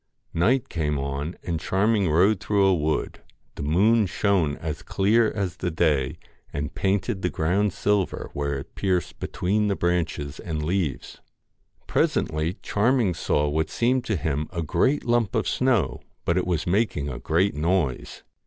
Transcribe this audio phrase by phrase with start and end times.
[0.33, 3.21] Night came on, and Charming rode through a wood.
[3.53, 6.17] The moon shone as clear as the day
[6.51, 11.21] and painted the ground silver, where it pierced between the branches and leaves.
[11.85, 16.65] Presently Charming saw what seemed to him a great lump of snow, but it was
[16.65, 18.23] making a great noise.